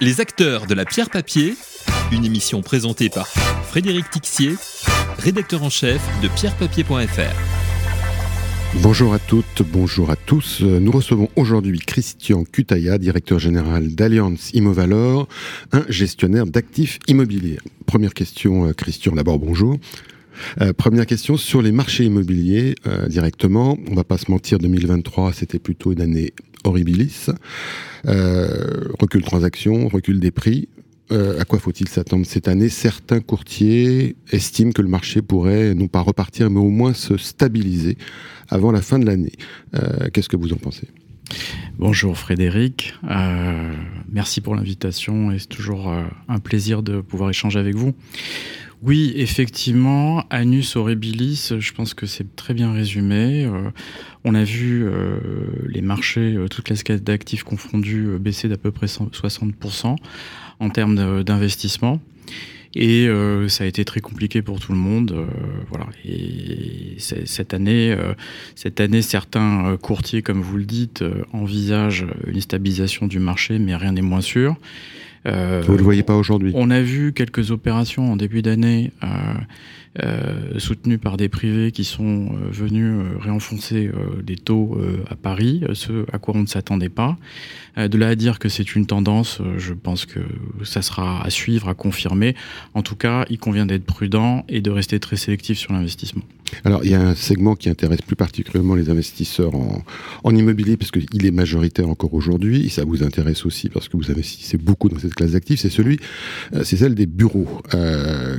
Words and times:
Les 0.00 0.20
acteurs 0.20 0.66
de 0.66 0.74
la 0.74 0.84
pierre 0.84 1.08
papier, 1.08 1.54
une 2.10 2.24
émission 2.24 2.62
présentée 2.62 3.08
par 3.08 3.28
Frédéric 3.28 4.10
Tixier, 4.10 4.56
rédacteur 5.18 5.62
en 5.62 5.70
chef 5.70 6.02
de 6.20 6.26
pierrepapier.fr. 6.26 8.80
Bonjour 8.82 9.14
à 9.14 9.20
toutes, 9.20 9.62
bonjour 9.62 10.10
à 10.10 10.16
tous. 10.16 10.62
Nous 10.62 10.90
recevons 10.90 11.28
aujourd'hui 11.36 11.78
Christian 11.78 12.42
Cutaya, 12.42 12.98
directeur 12.98 13.38
général 13.38 13.94
d'Alliance 13.94 14.50
Immovalor, 14.52 15.28
un 15.70 15.84
gestionnaire 15.88 16.46
d'actifs 16.46 16.98
immobiliers. 17.06 17.60
Première 17.86 18.14
question, 18.14 18.66
euh, 18.66 18.72
Christian, 18.72 19.12
d'abord 19.12 19.38
bonjour. 19.38 19.78
Euh, 20.60 20.72
première 20.72 21.06
question 21.06 21.36
sur 21.36 21.62
les 21.62 21.70
marchés 21.70 22.04
immobiliers 22.04 22.74
euh, 22.88 23.06
directement. 23.06 23.78
On 23.88 23.94
va 23.94 24.02
pas 24.02 24.18
se 24.18 24.28
mentir, 24.28 24.58
2023 24.58 25.32
c'était 25.32 25.60
plutôt 25.60 25.92
une 25.92 26.00
année 26.00 26.32
horribilis. 26.64 27.30
Euh, 28.06 28.88
recul 28.98 29.20
de 29.20 29.26
transactions, 29.26 29.88
recul 29.88 30.20
des 30.20 30.30
prix. 30.30 30.68
Euh, 31.12 31.38
à 31.40 31.44
quoi 31.44 31.58
faut-il 31.58 31.88
s'attendre 31.88 32.24
cette 32.26 32.48
année? 32.48 32.68
Certains 32.68 33.20
courtiers 33.20 34.16
estiment 34.32 34.72
que 34.72 34.82
le 34.82 34.88
marché 34.88 35.22
pourrait 35.22 35.74
non 35.74 35.86
pas 35.86 36.00
repartir, 36.00 36.50
mais 36.50 36.60
au 36.60 36.70
moins 36.70 36.94
se 36.94 37.16
stabiliser 37.16 37.96
avant 38.48 38.72
la 38.72 38.80
fin 38.80 38.98
de 38.98 39.06
l'année. 39.06 39.32
Euh, 39.74 40.08
Qu'est-ce 40.12 40.28
que 40.28 40.36
vous 40.36 40.52
en 40.52 40.56
pensez? 40.56 40.88
Bonjour 41.78 42.18
Frédéric, 42.18 42.94
merci 44.12 44.42
pour 44.42 44.54
l'invitation 44.54 45.32
et 45.32 45.38
c'est 45.38 45.48
toujours 45.48 45.90
un 46.28 46.38
plaisir 46.38 46.82
de 46.82 47.00
pouvoir 47.00 47.30
échanger 47.30 47.58
avec 47.58 47.74
vous. 47.74 47.94
Oui, 48.82 49.12
effectivement, 49.16 50.24
Anus 50.30 50.76
horribilis, 50.76 51.52
je 51.58 51.72
pense 51.72 51.94
que 51.94 52.06
c'est 52.06 52.36
très 52.36 52.54
bien 52.54 52.72
résumé. 52.72 53.46
Euh, 53.46 53.70
on 54.24 54.34
a 54.34 54.42
vu 54.42 54.84
euh, 54.86 55.18
les 55.68 55.82
marchés, 55.82 56.34
euh, 56.34 56.48
toutes 56.48 56.70
les 56.70 56.98
d'actifs 56.98 57.44
confondus, 57.44 58.06
euh, 58.06 58.18
baisser 58.18 58.48
d'à 58.48 58.56
peu 58.56 58.70
près 58.70 58.86
60% 58.86 59.96
en 60.60 60.70
termes 60.70 61.22
d'investissement. 61.22 62.00
Et 62.76 63.08
ça 63.46 63.62
a 63.62 63.68
été 63.68 63.84
très 63.84 64.00
compliqué 64.00 64.42
pour 64.42 64.58
tout 64.58 64.72
le 64.72 64.78
monde. 64.78 65.28
voilà. 65.70 65.86
Et 66.04 66.96
cette 66.98 67.54
année, 67.54 67.96
certains 69.00 69.76
courtiers, 69.80 70.22
comme 70.22 70.40
vous 70.42 70.56
le 70.56 70.64
dites, 70.64 71.04
envisagent 71.32 72.06
une 72.26 72.40
stabilisation 72.40 73.06
du 73.06 73.20
marché, 73.20 73.60
mais 73.60 73.76
rien 73.76 73.92
n'est 73.92 74.02
moins 74.02 74.20
sûr. 74.20 74.56
Euh, 75.26 75.62
Vous 75.64 75.72
ne 75.72 75.78
le 75.78 75.84
voyez 75.84 76.02
pas 76.02 76.16
aujourd'hui 76.16 76.52
on 76.54 76.70
a 76.70 76.82
vu 76.82 77.12
quelques 77.12 77.50
opérations 77.50 78.12
en 78.12 78.16
début 78.16 78.42
d'année 78.42 78.92
euh, 79.02 79.06
euh, 80.02 80.58
soutenues 80.58 80.98
par 80.98 81.16
des 81.16 81.28
privés 81.28 81.72
qui 81.72 81.84
sont 81.84 82.32
venus 82.50 82.94
réenfoncer 83.20 83.90
des 84.22 84.36
taux 84.36 84.78
à 85.08 85.14
Paris, 85.14 85.62
ce 85.72 86.04
à 86.12 86.18
quoi 86.18 86.34
on 86.36 86.42
ne 86.42 86.46
s'attendait 86.46 86.88
pas. 86.88 87.16
De 87.76 87.96
là 87.98 88.08
à 88.08 88.14
dire 88.14 88.38
que 88.38 88.48
c'est 88.48 88.76
une 88.76 88.86
tendance, 88.86 89.40
je 89.56 89.72
pense 89.72 90.04
que 90.04 90.20
ça 90.62 90.82
sera 90.82 91.24
à 91.24 91.30
suivre, 91.30 91.68
à 91.68 91.74
confirmer. 91.74 92.34
En 92.74 92.82
tout 92.82 92.96
cas, 92.96 93.24
il 93.30 93.38
convient 93.38 93.66
d'être 93.66 93.84
prudent 93.84 94.44
et 94.48 94.60
de 94.60 94.70
rester 94.70 95.00
très 95.00 95.16
sélectif 95.16 95.58
sur 95.58 95.72
l'investissement. 95.72 96.22
Alors, 96.64 96.84
il 96.84 96.90
y 96.90 96.94
a 96.94 97.00
un 97.00 97.14
segment 97.14 97.56
qui 97.56 97.68
intéresse 97.68 98.02
plus 98.02 98.16
particulièrement 98.16 98.74
les 98.74 98.90
investisseurs 98.90 99.54
en, 99.54 99.82
en 100.22 100.36
immobilier, 100.36 100.76
parce 100.76 100.90
qu'il 100.90 101.26
est 101.26 101.30
majoritaire 101.30 101.88
encore 101.88 102.14
aujourd'hui. 102.14 102.68
Ça 102.70 102.84
vous 102.84 103.02
intéresse 103.02 103.44
aussi 103.44 103.68
parce 103.68 103.88
que 103.88 103.96
vous 103.96 104.10
investissez 104.10 104.56
beaucoup 104.56 104.88
dans 104.88 104.98
cette 104.98 105.13
classe 105.14 105.32
d'actifs. 105.32 105.60
C'est 105.60 105.70
celui, 105.70 105.98
euh, 106.54 106.64
c'est 106.64 106.76
celle 106.76 106.94
des 106.94 107.06
bureaux. 107.06 107.48
Euh, 107.74 108.38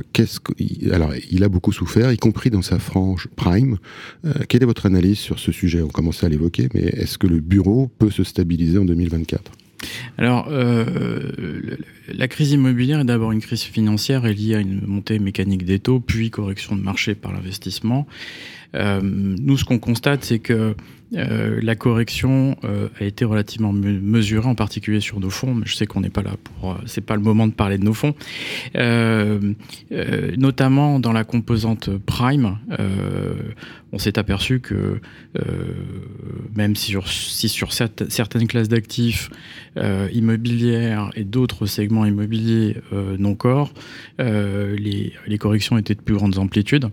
alors, 0.92 1.12
il 1.30 1.44
a 1.44 1.48
beaucoup 1.48 1.72
souffert, 1.72 2.12
y 2.12 2.16
compris 2.16 2.50
dans 2.50 2.62
sa 2.62 2.78
frange 2.78 3.28
prime. 3.36 3.78
Euh, 4.24 4.32
quelle 4.48 4.62
est 4.62 4.66
votre 4.66 4.86
analyse 4.86 5.18
sur 5.18 5.38
ce 5.38 5.52
sujet? 5.52 5.82
On 5.82 5.88
commençait 5.88 6.26
à 6.26 6.28
l'évoquer, 6.28 6.68
mais 6.74 6.82
est-ce 6.82 7.18
que 7.18 7.26
le 7.26 7.40
bureau 7.40 7.90
peut 7.98 8.10
se 8.10 8.24
stabiliser 8.24 8.78
en 8.78 8.84
2024 8.84 9.52
Alors, 10.18 10.48
la 10.50 12.28
crise 12.28 12.52
immobilière 12.52 13.00
est 13.00 13.04
d'abord 13.04 13.32
une 13.32 13.40
crise 13.40 13.62
financière 13.62 14.26
et 14.26 14.34
liée 14.34 14.54
à 14.54 14.60
une 14.60 14.82
montée 14.86 15.18
mécanique 15.18 15.64
des 15.64 15.78
taux, 15.78 16.00
puis 16.00 16.30
correction 16.30 16.76
de 16.76 16.82
marché 16.82 17.14
par 17.14 17.32
l'investissement. 17.32 18.06
Nous, 18.74 19.58
ce 19.58 19.64
qu'on 19.64 19.78
constate, 19.78 20.24
c'est 20.24 20.38
que 20.38 20.74
euh, 21.16 21.58
la 21.62 21.74
correction 21.74 22.56
euh, 22.64 22.88
a 23.00 23.04
été 23.04 23.24
relativement 23.24 23.72
me- 23.72 24.00
mesurée, 24.00 24.46
en 24.46 24.54
particulier 24.54 25.00
sur 25.00 25.18
nos 25.18 25.30
fonds, 25.30 25.54
mais 25.54 25.64
je 25.66 25.74
sais 25.74 25.86
qu'on 25.86 26.00
n'est 26.00 26.10
pas 26.10 26.22
là 26.22 26.34
pour... 26.44 26.72
euh, 26.72 26.76
c'est 26.86 27.00
pas 27.00 27.16
le 27.16 27.22
moment 27.22 27.46
de 27.46 27.52
parler 27.52 27.78
de 27.78 27.84
nos 27.84 27.94
fonds. 27.94 28.14
Euh, 28.76 29.54
notamment 30.36 31.00
dans 31.00 31.12
la 31.12 31.24
composante 31.24 31.90
prime, 31.98 32.58
on 33.92 33.98
s'est 33.98 34.18
aperçu 34.18 34.60
que 34.60 35.00
même 36.54 36.76
si 36.76 36.92
sur, 37.48 37.72
certaines 37.72 38.46
classes 38.46 38.68
d'actifs 38.68 39.30
immobilières 40.12 41.10
et 41.14 41.24
d'autres 41.24 41.66
segments 41.66 42.04
immobiliers 42.04 42.76
non 43.18 43.34
corps, 43.34 43.72
les 44.18 45.38
corrections 45.38 45.78
étaient 45.78 45.94
de 45.94 46.00
plus 46.00 46.14
grandes 46.14 46.38
amplitudes. 46.38 46.88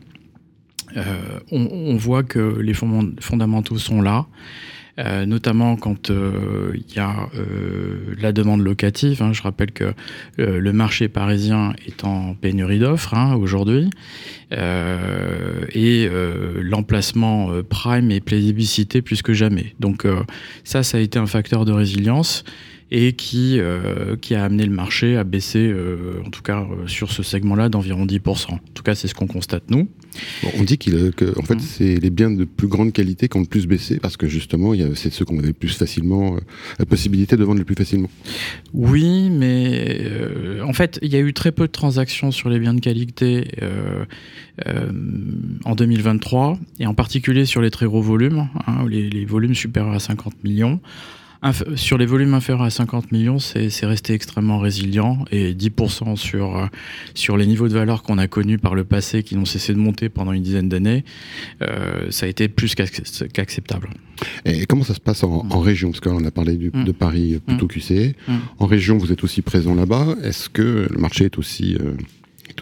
Euh, 0.97 1.39
on, 1.51 1.95
voit 1.95 2.23
que 2.23 2.59
les 2.59 2.73
fondam- 2.73 3.19
fondamentaux 3.19 3.77
sont 3.77 4.01
là. 4.01 4.27
euh, 4.99 5.25
notamment 5.25 5.75
quand 5.75 6.11
euh, 6.11 6.71
il 6.75 6.95
y 6.95 6.99
a 6.99 7.29
la 8.21 8.31
demande 8.31 8.61
locative. 8.61 9.23
hein. 9.23 9.33
Je 9.33 9.41
rappelle 9.41 9.71
que 9.71 9.93
le 10.37 10.71
marché 10.71 11.07
parisien 11.09 11.73
est 11.87 12.03
en 12.03 12.35
pénurie 12.35 12.77
d'offres 12.79 13.15
hein, 13.15 13.35
aujourd'hui 13.35 13.89
et 14.51 16.07
l'emplacement 16.61 17.49
prime 17.67 18.11
est 18.11 18.21
plébiscité 18.21 19.01
plus 19.01 19.21
que 19.23 19.33
jamais. 19.33 19.73
Donc 19.79 20.05
ça, 20.63 20.83
ça 20.83 20.97
a 20.99 21.01
été 21.01 21.17
un 21.17 21.25
facteur 21.25 21.65
de 21.65 21.71
résilience 21.71 22.43
et 22.95 23.13
qui, 23.13 23.59
euh, 23.59 24.15
qui 24.15 24.35
a 24.35 24.43
amené 24.45 24.67
le 24.67 24.71
marché 24.71 25.17
à 25.17 25.23
baisser, 25.23 25.67
euh, 25.67 26.21
en 26.25 26.29
tout 26.29 26.43
cas 26.43 26.59
euh, 26.61 26.87
sur 26.87 27.11
ce 27.11 27.23
segment-là, 27.23 27.67
d'environ 27.67 28.05
10%. 28.05 28.51
En 28.53 28.59
tout 28.75 28.83
cas, 28.83 28.93
c'est 28.93 29.07
ce 29.07 29.15
qu'on 29.15 29.25
constate 29.25 29.63
nous. 29.71 29.89
Bon, 30.43 30.49
on 30.59 30.63
dit 30.63 30.77
qu'il, 30.77 31.11
que, 31.11 31.37
en 31.39 31.41
fait, 31.41 31.55
Mhm. 31.55 31.59
c'est 31.59 31.95
les 31.95 32.11
biens 32.11 32.29
de 32.29 32.43
plus 32.45 32.67
grande 32.67 32.93
qualité 32.93 33.27
qui 33.27 33.37
ont 33.37 33.39
le 33.39 33.47
plus 33.47 33.65
baissé 33.65 33.97
parce 33.99 34.15
que 34.15 34.27
justement, 34.27 34.73
c'est 34.93 35.11
ceux 35.11 35.25
qu'on 35.25 35.39
avait 35.39 35.47
le 35.47 35.53
plus 35.53 35.75
facilement, 35.75 36.37
la 36.77 36.85
possibilité 36.85 37.35
de 37.35 37.43
vendre 37.43 37.57
le 37.57 37.65
plus 37.65 37.73
facilement. 37.73 38.11
Oui, 38.75 39.31
mais 39.31 39.97
euh, 40.01 40.61
en 40.63 40.73
fait, 40.73 40.99
il 41.01 41.11
y 41.11 41.15
a 41.15 41.19
eu 41.19 41.33
très 41.33 41.51
peu 41.51 41.65
de 41.65 41.71
transactions 41.71 42.29
sur 42.29 42.49
les 42.49 42.59
biens 42.59 42.75
de 42.75 42.79
qualité 42.79 43.47
euh, 43.63 44.05
euh, 44.67 44.91
en 45.65 45.73
2023, 45.73 46.59
et 46.79 46.85
en 46.85 46.93
particulier 46.93 47.47
sur 47.47 47.61
les 47.61 47.71
très 47.71 47.87
gros 47.87 48.03
volumes, 48.03 48.49
hein, 48.67 48.85
les, 48.87 49.09
les 49.09 49.25
volumes 49.25 49.55
supérieurs 49.55 49.95
à 49.95 49.99
50 49.99 50.43
millions. 50.43 50.79
Sur 51.75 51.97
les 51.97 52.05
volumes 52.05 52.33
inférieurs 52.33 52.63
à 52.63 52.69
50 52.69 53.11
millions, 53.11 53.37
c'est 53.39 53.85
resté 53.85 54.13
extrêmement 54.13 54.59
résilient, 54.59 55.25
et 55.31 55.53
10% 55.53 56.15
sur, 56.15 56.57
euh, 56.57 56.65
sur 57.15 57.35
les 57.37 57.45
niveaux 57.45 57.67
de 57.67 57.73
valeur 57.73 58.01
qu'on 58.03 58.17
a 58.17 58.27
connus 58.27 58.57
par 58.57 58.75
le 58.75 58.83
passé, 58.85 59.23
qui 59.23 59.35
n'ont 59.35 59.45
cessé 59.45 59.73
de 59.73 59.77
monter 59.79 60.07
pendant 60.09 60.31
une 60.31 60.41
dizaine 60.43 60.69
d'années, 60.69 61.03
euh, 61.61 62.09
ça 62.11 62.25
a 62.25 62.29
été 62.29 62.47
plus 62.47 62.75
qu'ac- 62.75 63.01
qu'acceptable. 63.33 63.89
Et 64.45 64.65
comment 64.65 64.83
ça 64.83 64.93
se 64.93 64.99
passe 65.01 65.23
en, 65.23 65.45
en 65.49 65.59
région? 65.59 65.89
Parce 65.91 65.99
qu'on 65.99 66.23
a 66.23 66.31
parlé 66.31 66.55
du- 66.55 66.71
Mm. 66.73 66.85
de 66.85 66.91
Paris 66.93 67.35
euh, 67.35 67.39
plutôt 67.39 67.67
QC. 67.67 68.15
Mm. 68.27 68.33
En 68.59 68.65
région, 68.65 68.97
vous 68.97 69.11
êtes 69.11 69.23
aussi 69.23 69.41
présent 69.41 69.75
là-bas. 69.75 70.15
Est-ce 70.23 70.49
que 70.49 70.87
le 70.89 70.97
marché 70.97 71.25
est 71.25 71.37
aussi, 71.37 71.75
euh, 71.75 71.91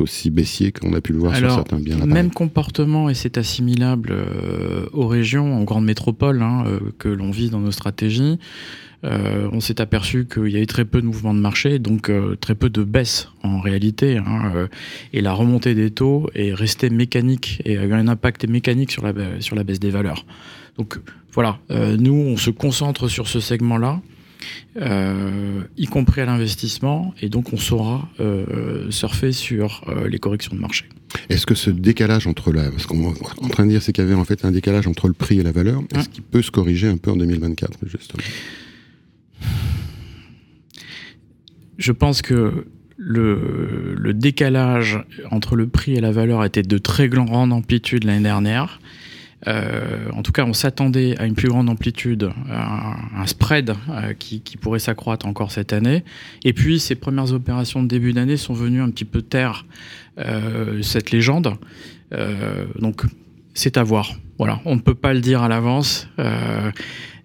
aussi 0.01 0.29
baissier 0.29 0.72
qu'on 0.72 0.94
a 0.94 1.01
pu 1.01 1.13
le 1.13 1.19
voir 1.19 1.35
sur 1.35 1.51
certains 1.51 1.79
biens 1.79 2.06
Même 2.06 2.31
comportement, 2.31 3.09
et 3.09 3.13
c'est 3.13 3.38
assimilable 3.38 4.09
euh, 4.12 4.85
aux 4.94 5.07
régions, 5.07 5.62
aux 5.62 5.63
grandes 5.63 5.85
métropoles 5.85 6.41
hein, 6.41 6.63
euh, 6.67 6.79
que 6.97 7.07
l'on 7.07 7.31
vit 7.31 7.50
dans 7.50 7.59
nos 7.59 7.72
stratégies. 7.72 8.40
Euh, 9.03 9.50
on 9.51 9.61
s'est 9.61 9.81
aperçu 9.81 10.28
qu'il 10.28 10.50
y 10.50 10.57
avait 10.57 10.67
très 10.67 10.85
peu 10.85 11.01
de 11.01 11.07
mouvements 11.07 11.34
de 11.34 11.40
marché, 11.40 11.79
donc 11.79 12.11
très 12.40 12.53
peu 12.53 12.69
de 12.69 12.84
baisse 12.84 13.29
en 13.41 13.59
réalité. 13.59 14.17
hein, 14.17 14.67
et 15.13 15.22
la 15.22 15.34
remontée 15.34 15.73
des 15.73 15.90
taux 15.90 16.29
est 16.35 16.53
restée 16.53 16.90
mécanique 16.90 17.61
et 17.66 17.78
a 17.78 17.85
eu 17.85 17.94
un 17.94 18.07
impact 18.07 18.47
mécanique 18.47 18.91
sur 18.91 19.03
la, 19.03 19.13
sur 19.40 19.56
la 19.56 19.63
baisse 19.63 19.79
des 19.79 19.90
valeurs. 19.90 20.25
Donc 20.78 21.00
voilà, 21.34 21.59
nous 21.69 22.13
on 22.13 22.38
se 22.38 22.51
concentre 22.51 23.07
sur 23.07 23.28
ce 23.28 23.40
segment-là. 23.40 24.01
Euh, 24.78 25.63
y 25.78 25.85
compris 25.85 26.22
à 26.22 26.26
l'investissement, 26.26 27.14
et 27.22 27.29
donc 27.29 27.53
on 27.53 27.58
saura 27.58 28.09
euh, 28.20 28.90
surfer 28.90 29.32
sur 29.32 29.84
euh, 29.88 30.08
les 30.08 30.20
corrections 30.20 30.55
de 30.55 30.61
marché. 30.61 30.85
Est-ce 31.29 31.46
que 31.46 31.55
ce 31.55 31.70
décalage 31.70 32.28
entre 32.28 32.52
la, 32.52 32.72
ce 32.78 32.88
qu'on 32.88 33.14
est 33.14 33.43
en 33.43 33.49
train 33.49 33.66
de 33.66 33.72
dire, 33.72 33.82
c'est 33.82 33.91
qu'il 33.91 34.03
y 34.03 34.08
avait 34.08 34.16
en 34.16 34.26
fait 34.26 34.46
un 34.46 34.52
décalage 34.52 34.88
entre 34.88 35.08
le 35.08 35.14
prix 35.14 35.40
et 35.40 35.43
la 35.43 35.52
valeur. 35.52 35.82
Est-ce 35.93 36.09
qu'il 36.09 36.23
peut 36.23 36.41
se 36.41 36.52
corriger 36.52 36.88
un 36.88 36.97
peu 36.97 37.11
en 37.11 37.17
2024 37.17 37.79
justement? 37.85 38.23
Je 41.78 41.91
pense 41.91 42.22
que 42.22 42.66
le, 42.96 43.96
le 43.97 44.14
décalage 44.14 45.03
entre 45.32 45.55
le 45.55 45.67
prix 45.67 45.96
et 45.96 46.02
la 46.02 46.11
valeur 46.11 46.46
était 46.46 46.61
de 46.61 46.78
très 46.78 47.09
grande 47.09 47.52
amplitude 47.52 48.03
l'année 48.03 48.23
dernière. 48.23 48.79
Euh, 49.47 50.09
en 50.14 50.22
tout 50.22 50.32
cas, 50.32 50.46
on 50.46 50.53
s'attendait 50.53 51.17
à 51.20 51.26
une 51.26 51.34
plus 51.34 51.49
grande 51.49 51.70
amplitude, 51.70 52.32
à 52.49 52.96
un, 53.16 53.26
spread 53.26 53.73
euh, 53.90 54.14
qui, 54.14 54.41
pourrait 54.58 54.79
s'accroître 54.79 55.26
encore 55.26 55.52
cette 55.52 55.73
année. 55.73 56.03
Et 56.43 56.53
puis, 56.53 56.79
ces 56.79 56.96
premières 56.96 57.34
opérations 57.34 57.82
de 57.82 57.88
début 57.88 58.14
d'année 58.14 58.38
sont 58.38 58.53
venues 58.53 58.82
un 58.82 58.90
petit 58.90 59.05
peu 59.05 59.22
taire 59.22 59.66
euh, 60.20 60.82
cette 60.82 61.11
légende. 61.11 61.55
Donc, 62.78 63.03
c'est 63.53 63.78
à 63.78 63.84
voir. 63.84 64.16
Voilà, 64.38 64.59
on 64.66 64.76
ne 64.76 64.82
peut 64.82 64.96
pas 64.96 65.14
le 65.14 65.22
dire 65.22 65.43
à 65.43 65.47
l'avance. 65.47 66.09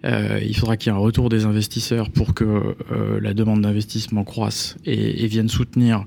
Euh, 0.05 0.39
il 0.41 0.55
faudra 0.55 0.77
qu'il 0.77 0.91
y 0.91 0.95
ait 0.95 0.97
un 0.97 1.01
retour 1.01 1.29
des 1.29 1.45
investisseurs 1.45 2.09
pour 2.09 2.33
que 2.33 2.75
la 3.21 3.33
demande 3.33 3.61
d'investissement 3.61 4.23
croisse 4.23 4.77
et, 4.85 5.23
et, 5.23 5.27
vienne 5.27 5.49
soutenir 5.49 6.05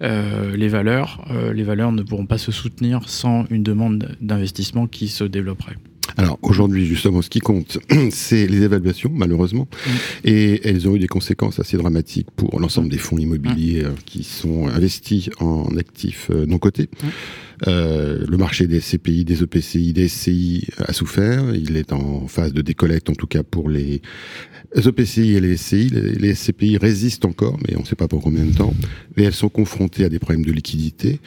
les 0.00 0.68
valeurs. 0.68 1.24
les 1.54 1.62
valeurs 1.64 1.92
ne 1.92 2.02
pourront 2.02 2.26
pas 2.26 2.38
se 2.38 2.52
soutenir 2.52 3.08
sans 3.08 3.44
une 3.50 3.62
demande 3.62 4.16
d'investissement 4.20 4.86
qui 4.86 5.08
se 5.08 5.24
développerait. 5.24 5.76
Alors 6.16 6.38
aujourd'hui, 6.42 6.86
justement, 6.86 7.22
ce 7.22 7.28
qui 7.28 7.40
compte, 7.40 7.78
c'est 8.10 8.46
les 8.46 8.62
évaluations, 8.62 9.10
malheureusement, 9.12 9.68
mm. 9.70 9.90
et 10.24 10.68
elles 10.68 10.88
ont 10.88 10.96
eu 10.96 10.98
des 10.98 11.06
conséquences 11.06 11.60
assez 11.60 11.76
dramatiques 11.76 12.28
pour 12.34 12.58
l'ensemble 12.60 12.88
des 12.88 12.98
fonds 12.98 13.18
immobiliers 13.18 13.82
mm. 13.82 13.86
euh, 13.86 13.90
qui 14.06 14.24
sont 14.24 14.68
investis 14.68 15.30
en 15.38 15.76
actifs 15.76 16.30
euh, 16.30 16.46
non 16.46 16.58
cotés. 16.58 16.88
Mm. 17.02 17.08
Euh, 17.66 18.24
le 18.28 18.36
marché 18.36 18.66
des 18.66 18.80
CPI, 18.80 19.24
des 19.24 19.42
EPCI, 19.42 19.92
des 19.92 20.08
SCI 20.08 20.68
a 20.78 20.92
souffert. 20.92 21.54
Il 21.54 21.76
est 21.76 21.92
en 21.92 22.28
phase 22.28 22.52
de 22.52 22.62
décollecte, 22.62 23.10
en 23.10 23.14
tout 23.14 23.26
cas 23.26 23.42
pour 23.42 23.68
les 23.68 24.00
EPCI 24.76 25.34
et 25.34 25.40
les 25.40 25.56
SCI. 25.56 25.88
Les, 25.90 26.34
SCPI 26.34 26.76
résistent 26.76 27.24
encore, 27.24 27.58
mais 27.66 27.76
on 27.76 27.80
ne 27.80 27.86
sait 27.86 27.96
pas 27.96 28.08
pour 28.08 28.22
combien 28.22 28.44
de 28.44 28.54
temps. 28.54 28.74
Mais 29.16 29.24
elles 29.24 29.34
sont 29.34 29.48
confrontées 29.48 30.04
à 30.04 30.08
des 30.08 30.18
problèmes 30.18 30.44
de 30.44 30.52
liquidité. 30.52 31.20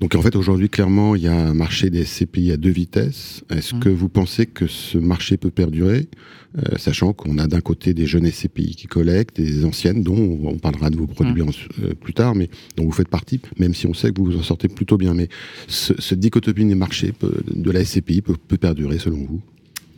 Donc 0.00 0.14
en 0.14 0.22
fait, 0.22 0.36
aujourd'hui, 0.36 0.68
clairement, 0.68 1.14
il 1.16 1.22
y 1.22 1.28
a 1.28 1.36
un 1.36 1.54
marché 1.54 1.90
des 1.90 2.04
SCPI 2.04 2.52
à 2.52 2.56
deux 2.56 2.70
vitesses. 2.70 3.42
Est-ce 3.50 3.74
que 3.74 3.88
vous 3.88 4.08
pensez 4.08 4.46
que 4.46 4.66
ce 4.66 4.98
marché 4.98 5.36
peut 5.36 5.50
perdurer? 5.50 6.08
Euh, 6.56 6.76
sachant 6.76 7.12
qu'on 7.12 7.38
a 7.38 7.48
d'un 7.48 7.60
côté 7.60 7.94
des 7.94 8.06
jeunes 8.06 8.30
SCPI 8.30 8.76
qui 8.76 8.86
collectent, 8.86 9.40
des 9.40 9.64
anciennes, 9.64 10.04
dont 10.04 10.38
on 10.44 10.56
parlera 10.56 10.88
de 10.88 10.96
vos 10.96 11.08
produits 11.08 11.42
euh, 11.42 11.94
plus 11.94 12.14
tard, 12.14 12.36
mais 12.36 12.48
dont 12.76 12.84
vous 12.84 12.92
faites 12.92 13.08
partie, 13.08 13.40
même 13.58 13.74
si 13.74 13.88
on 13.88 13.94
sait 13.94 14.12
que 14.12 14.20
vous 14.20 14.26
vous 14.26 14.38
en 14.38 14.42
sortez 14.42 14.68
plutôt 14.68 14.96
bien. 14.96 15.14
Mais 15.14 15.28
ce, 15.74 15.92
cette 16.00 16.20
des 16.68 16.74
marchés 16.74 17.12
de 17.20 17.70
la 17.70 17.84
SCPI 17.84 18.22
peut, 18.22 18.36
perdurer 18.56 18.98
selon 18.98 19.24
vous? 19.24 19.42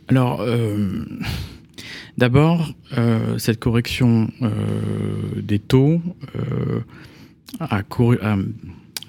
Alors, 0.07 0.41
euh, 0.41 1.05
d'abord, 2.17 2.73
cette 3.37 3.59
correction 3.59 4.29
des 5.35 5.59
taux 5.59 6.01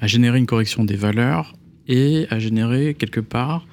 a 0.01 0.07
généré 0.07 0.39
une 0.39 0.47
correction 0.47 0.85
des 0.85 0.97
valeurs 0.97 1.57
et 1.89 2.27
a 2.31 2.39
généré 2.39 2.95
quelque 2.95 3.21
part 3.21 3.67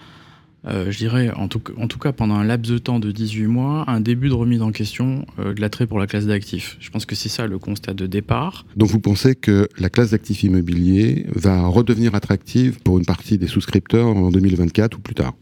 euh, 0.68 0.92
je 0.92 0.98
dirais, 0.98 1.32
en 1.36 1.48
tout, 1.48 1.60
cas 1.60 2.12
pendant 2.12 2.36
un 2.36 2.44
laps 2.44 2.72
de 2.72 2.78
temps 2.78 3.00
de 3.00 3.12
18 3.12 3.48
mois, 3.48 3.84
un 3.88 4.02
début 4.02 4.30
de 4.30 4.34
remise 4.34 4.62
en 4.62 4.72
question 4.72 5.26
euh, 5.40 5.54
de 5.54 5.62
l'attrait 5.62 5.88
pour 5.88 6.00
la 6.00 6.08
classe 6.08 6.26
d'actifs. 6.26 6.78
Je 6.80 6.90
pense 6.90 7.06
que 7.06 7.16
c'est 7.16 7.30
ça 7.30 7.48
le 7.48 7.60
constat 7.60 7.94
de 7.94 8.08
départ. 8.08 8.66
Donc 8.76 8.90
vous 8.90 9.00
pensez 9.00 9.36
que 9.36 9.68
la 9.78 9.90
classe 9.90 10.12
d'actifs 10.12 10.44
immobiliers 10.44 11.26
va 11.34 11.68
redevenir 11.68 12.16
attractive 12.16 12.80
pour 12.84 12.98
une 12.98 13.06
partie 13.06 13.38
des 13.38 13.48
souscripteurs 13.48 14.08
en 14.08 14.32
2024 14.32 14.98
ou 14.98 15.02
plus 15.02 15.16
tard? 15.16 15.34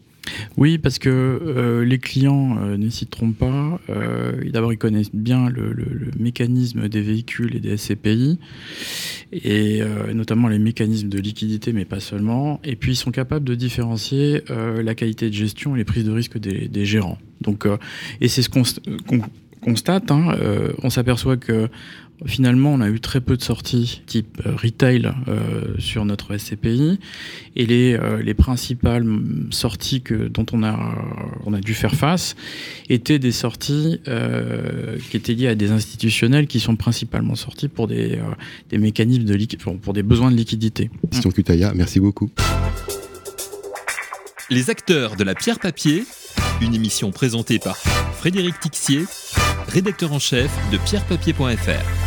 Oui, 0.57 0.77
parce 0.77 0.99
que 0.99 1.09
euh, 1.09 1.83
les 1.83 1.99
clients 1.99 2.57
euh, 2.61 2.77
ne 2.77 2.89
s'y 2.89 3.07
trompent 3.07 3.37
pas. 3.37 3.79
Euh, 3.89 4.33
D'abord, 4.51 4.71
ils 4.71 4.77
connaissent 4.77 5.13
bien 5.13 5.49
le, 5.49 5.73
mécanisme 6.19 6.87
des 6.87 7.01
véhicules 7.01 7.55
et 7.55 7.59
des 7.59 7.75
SCPI, 7.77 8.39
et 9.31 9.81
notamment 10.13 10.47
les 10.47 10.59
mécanismes 10.59 11.09
de 11.09 11.19
liquidité, 11.19 11.73
mais 11.73 11.85
pas 11.85 11.99
seulement. 11.99 12.59
Et 12.63 12.75
puis, 12.75 12.93
ils 12.93 12.95
sont 12.95 13.11
capables 13.11 13.45
de 13.45 13.55
différencier 13.55 14.43
la 14.49 14.95
qualité 14.95 15.29
de 15.29 15.33
gestion 15.33 15.75
et 15.75 15.79
les 15.79 15.85
prises 15.85 16.05
de 16.05 16.11
risque 16.11 16.37
des, 16.37 16.85
gérants. 16.85 17.17
Donc, 17.41 17.67
et 18.21 18.27
c'est 18.27 18.41
ce 18.41 18.49
qu'on 18.49 18.63
constate. 19.61 20.11
Hein, 20.11 20.37
on 20.83 20.89
s'aperçoit 20.89 21.37
que 21.37 21.67
Finalement, 22.25 22.73
on 22.73 22.81
a 22.81 22.89
eu 22.89 22.99
très 22.99 23.21
peu 23.21 23.35
de 23.35 23.41
sorties 23.41 24.01
type 24.05 24.41
euh, 24.45 24.55
retail 24.55 25.11
euh, 25.27 25.75
sur 25.77 26.05
notre 26.05 26.37
SCPI 26.37 26.99
et 27.55 27.65
les, 27.65 27.93
euh, 27.93 28.21
les 28.23 28.33
principales 28.33 29.05
sorties 29.49 30.01
que, 30.01 30.27
dont 30.27 30.45
on 30.53 30.63
a, 30.63 30.95
on 31.45 31.53
a 31.53 31.59
dû 31.59 31.73
faire 31.73 31.95
face 31.95 32.35
étaient 32.89 33.19
des 33.19 33.31
sorties 33.31 33.99
qui 35.09 35.17
étaient 35.17 35.33
liées 35.33 35.47
à 35.47 35.55
des 35.55 35.71
institutionnels 35.71 36.47
qui 36.47 36.59
sont 36.59 36.75
principalement 36.75 37.35
sortis 37.35 37.67
pour 37.67 37.87
des, 37.87 38.19
des 38.69 38.77
mécanismes 38.77 39.23
de 39.23 39.43
pour 39.81 39.93
des 39.93 40.03
besoins 40.03 40.31
de 40.31 40.37
liquidité. 40.37 40.89
Christian 41.11 41.31
Kutaya, 41.31 41.73
merci 41.75 41.99
beaucoup. 41.99 42.29
Les 44.49 44.69
acteurs 44.69 45.15
de 45.15 45.23
la 45.23 45.35
pierre 45.35 45.59
papier, 45.59 46.03
une 46.61 46.73
émission 46.75 47.11
présentée 47.11 47.59
par 47.59 47.77
Frédéric 47.77 48.59
Tixier, 48.59 49.05
rédacteur 49.67 50.13
en 50.13 50.19
chef 50.19 50.51
de 50.71 50.77
pierrepapier.fr. 50.77 52.02